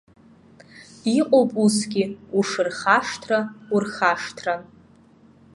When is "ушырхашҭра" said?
2.37-3.39